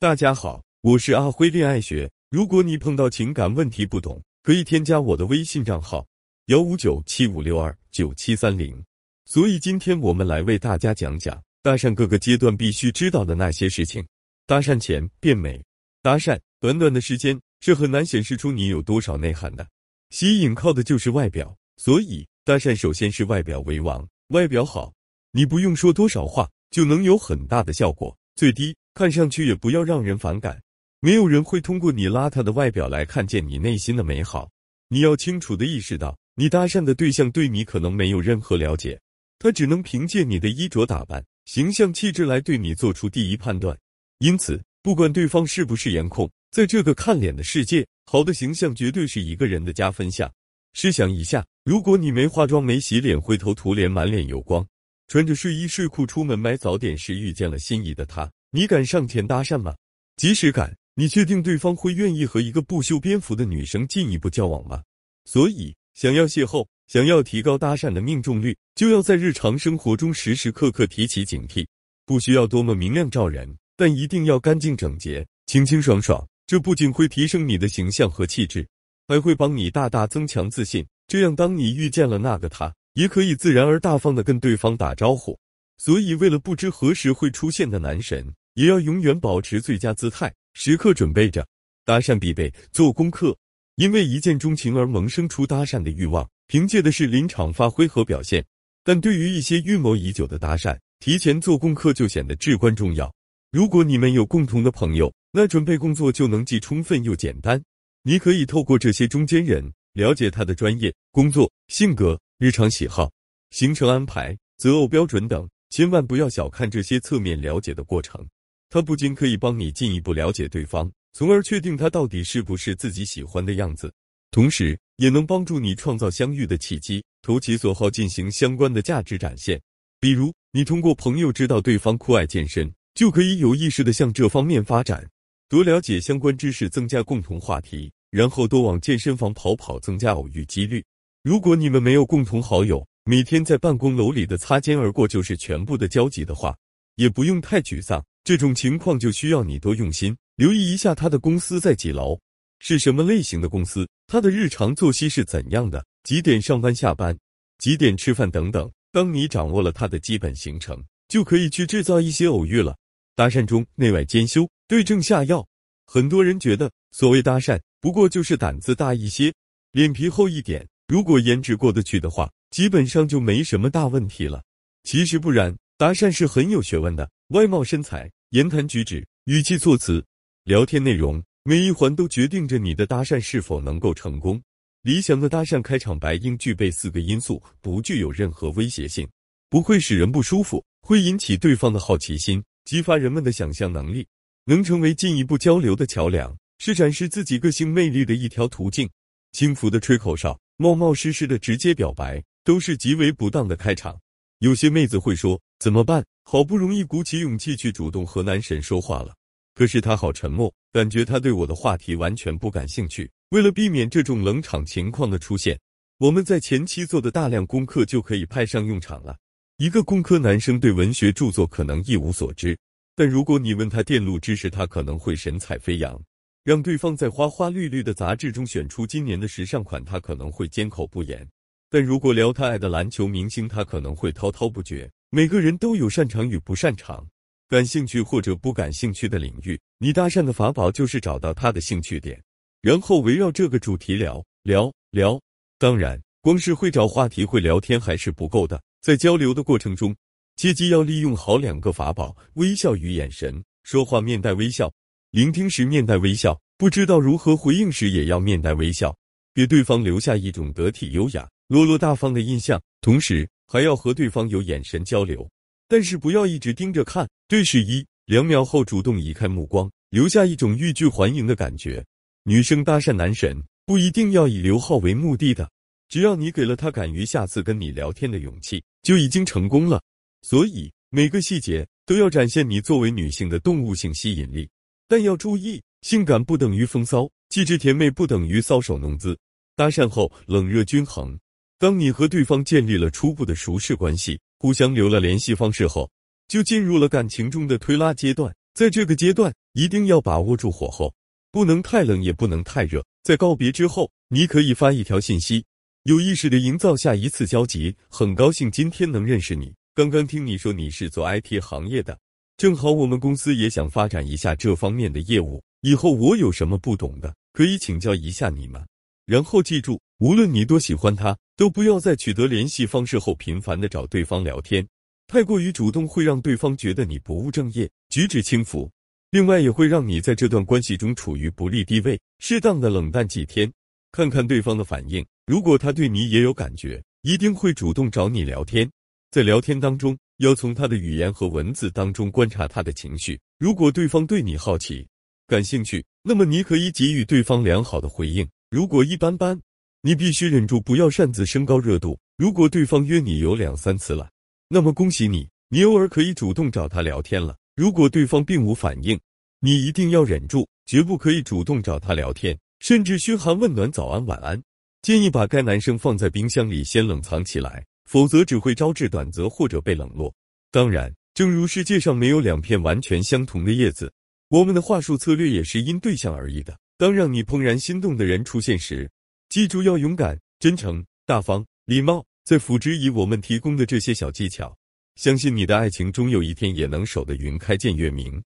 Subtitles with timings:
[0.00, 2.08] 大家好，我是阿辉恋爱学。
[2.30, 6.06] 如果你碰到情感问题不懂，可以添加我的微信账号
[6.46, 8.80] 幺五九七五六二九七三零。
[9.24, 14.06] 所以今天我们来为大家讲讲搭讪各个阶段必须知道的那些事情。
[14.46, 15.60] 搭讪前变美，
[16.00, 19.66] 搭讪短短的时间是很难显示出你有多少内涵的。
[20.10, 24.06] 吸引靠的就是外表，所以搭讪首先是外表为王。
[24.28, 24.92] 外表好，
[25.32, 28.16] 你不用说多少话就能有很大的效果。
[28.36, 30.60] 最低看上去也不要让人反感。
[30.98, 34.50] 没有人会通过你邋遢的外表来看见你内心的美好。
[34.88, 38.98] 你要清楚的意识到，你搭讪的对象对你可能没有任何了解，
[39.38, 43.78] 他只能凭借你的衣着打扮、形象气质来对你做出第一判断。
[44.18, 50.28] 因此，不管对方是不是颜控，在这个看脸的世界，好的形象绝对是一个人的加分项。
[50.72, 54.66] 试想一下，如果你没化妆、没洗脸、灰头土脸、满脸油光，
[55.06, 59.74] 穿着睡衣睡裤出门买早点时遇见了心仪的他，你敢上前搭讪吗？
[60.16, 60.76] 即使敢。
[60.94, 64.82] 你确定对方会愿意和一个不修边幅的女生进一步交往吗？
[65.26, 71.64] 所以，想要邂逅，想要提高搭讪的命中率，就要在日常生活中时时刻刻提起警惕。
[72.04, 76.26] 不需要多么明亮照人，但一定要干净整洁、清清爽爽。
[76.48, 78.66] 这不仅会提升你的形象和气质，
[79.06, 80.84] 还会帮你大大增强自信。
[81.06, 85.38] 这样，当你遇见了那个他，也可以自然而大方的跟对方打招呼。
[85.76, 90.34] 所以，为了不知何时会出现的男神，也要永远保持最佳姿态。
[90.52, 91.46] 时刻准备着
[91.84, 93.38] 搭讪必备做功课，
[93.76, 98.44] 因为一见钟情而萌生出搭讪的欲望，凭借的是临场发挥和表现。
[98.82, 103.14] 但对于一些预谋已久的搭讪，提前做功课就显得至关重要。
[103.52, 107.62] 如果你们有共同的朋友，那准备工作就能既充分又简单。
[108.02, 113.08] 你可以透过这些中间人了解他的专业、工作、性格、日常喜好、
[113.52, 118.26] 行程安排、择偶标准等，千万不要小看这些侧面了解的过程。
[118.70, 123.92] 它不仅可以帮你进一步了解对方，从而确定他到底是不是自己喜欢的样子，
[124.30, 129.60] 同时也能帮助你创造相遇的契机，投其所好进行相关的价值展现。
[130.00, 135.08] 比如，你通过朋友知道对方酷爱健身，就可以有意识的向这方面发展，
[135.48, 140.84] 多了解相关知识，增加共同话题，然后多往健身房跑跑，增加偶遇几率。
[141.24, 146.54] 如果你们没有共同好友，每天在办公楼里的擦肩而过就是全部的交集的话，
[146.96, 148.04] 也不用太沮丧。
[148.28, 152.20] 这种情况就需要你多用心留意一下他的公司在几楼，
[152.58, 157.16] 是什么类型的公司，他的日常作息是怎样的，几点上班下班，
[157.56, 158.70] 几点吃饭等等。
[158.92, 162.76] 当你掌握了他的基本行程，就可以去制造一些偶遇了。
[163.16, 165.48] 搭讪中内外兼修，对症下药。
[165.86, 169.32] 很多人觉得所谓搭讪，不过就是胆子大一些，
[169.72, 174.42] 脸皮厚一点，如果颜值过得去的话，基本上就没什么大问题了。
[174.84, 178.06] 其实不然，搭讪是很有学问的，外貌身材。
[178.30, 180.04] 言谈举止、语气措辞、
[180.44, 184.38] 聊天内容，每一环都决定着你的搭讪是否能够成功。
[184.82, 189.08] 理想的搭讪开场白应具备四个因素：不具有任何威胁性，
[189.48, 194.06] 不会使人不舒服，会引起对方的好奇心，激发人们的想象能力，
[194.44, 198.86] 能成为进一步交流的桥梁，是展示自己个性魅力的一条途径。
[199.32, 203.98] 轻浮的吹口哨、冒冒失失的直接表白，都是极为不当的开场。
[204.40, 209.16] 有些妹子会说：“怎么办？”好不容易鼓起勇气去主动和男神说话了，
[209.54, 213.10] 可是他好沉默，感觉他对我的话题完全不感兴趣。
[213.30, 215.58] 为了避免这种冷场情况的出现，
[215.96, 219.16] 我们在前期做的大量功课就可以派上用场了。
[219.56, 222.54] 一个工科男生对文学著作可能一无所知，
[222.94, 225.98] 但如果你问他电路知识，他可能会神采飞扬；
[226.44, 231.26] 让对方在花花绿绿的杂志中选出今年的时尚款，他可能会缄口不言。
[231.70, 234.90] 但如果聊他爱的篮球明星，他可能会滔滔不绝。
[235.10, 237.08] 每个人都有擅长与不擅长、
[237.48, 239.58] 感兴趣或者不感兴趣的领域。
[239.78, 242.22] 你搭讪的法宝就是找到他的兴趣点，
[242.60, 245.18] 然后围绕这个主题聊聊聊。
[245.58, 248.60] 当然，光是会找话题、会聊天还是不够的。
[248.82, 249.96] 在交流的过程中，
[250.36, 253.42] 切记要利用好两个法宝：微笑与眼神。
[253.62, 254.70] 说话面带微笑，
[255.12, 258.94] 聆听时面带微笑，不知道如何回应时也要面带微笑，
[259.34, 262.60] 给对方留下一种得体、优雅、落落大方的印象。
[262.82, 265.26] 同时，还要和对方有眼神交流，
[265.66, 271.82] 但是不要一直盯着看，对视一两秒后主动移开目光，留下一种欲拒还迎的感觉。
[272.24, 275.50] 女生搭讪男神不一定要以刘浩为目的的，
[275.88, 279.82] 只要你给了他敢于下次跟你聊天的勇气，就已经成功了。
[280.20, 284.46] 所以每个细节都要展现你作为女性的动物性吸引力，
[284.86, 289.18] 但要注意，性感不等于风骚，气质甜美不等于搔首弄姿。
[289.56, 291.18] 搭讪后冷热均衡。
[291.58, 295.90] 当你和对方建立了初步的熟识关系，互相留了联系方式后，
[296.28, 298.32] 就进入了感情中的推拉阶段。
[298.54, 300.94] 在这个阶段，一定要把握住火候，
[301.32, 302.84] 不能太冷，也不能太热。
[303.02, 305.44] 在告别之后，你可以发一条信息，
[305.82, 307.74] 有意识的营造下一次交集。
[307.88, 309.52] 很高兴今天能认识你。
[309.74, 311.98] 刚刚听你说你是做 IT 行业的，
[312.36, 315.42] 正好我们公司也想发展一下这方面的业务。
[315.62, 318.64] 以后我有什么不懂的，可以请教一下你们。
[319.06, 324.64] 然后记住，无论你多喜欢他，都不要在取得联系方式后频繁的找对方聊天。
[325.08, 328.70] 太过于主动会让对方觉得你不务正业、举止轻浮，
[329.10, 331.98] 另外也会让你在这段关系中处于不利地位。
[332.20, 333.52] 适当的冷淡几天，
[333.90, 335.04] 看看对方的反应。
[335.26, 338.70] 如果他对你也有感觉，一定会主动找你聊天。
[339.10, 343.18] 在聊天当中，要从他的语言和文字当中观察他的情绪。
[343.40, 344.86] 如果对方对你好奇、
[345.26, 348.24] 感兴趣，那么你可以给予对方良好的回应。
[348.48, 349.38] 如果一般般，
[349.80, 351.96] 你必须忍住，不要擅自升高热度。
[352.16, 354.10] 如果对方约你有两三次了，
[354.48, 357.36] 那么恭喜你，你偶尔可以主动找他聊天了。
[357.54, 358.98] 如果对方并无反应，
[359.40, 364.42] 你一定要忍住，绝不可以主动找他聊天，甚至嘘寒问暖、早安晚安。
[364.82, 370.12] 建议把该男生放在冰箱里先冷藏起来，否则只会招致短则或者被冷落。
[370.50, 373.92] 当然，正如世界上没有两片完全相同的叶子，
[374.28, 376.58] 我们的话术策略也是因对象而异的。
[376.76, 378.88] 当让你怦然心动的人出现时，
[379.28, 382.04] 记住要勇敢、真诚、大方、礼貌。
[382.24, 384.54] 在辅之以我们提供的这些小技巧，
[384.96, 388.22] 相信你的爱情终有一天也能守得云开见月明。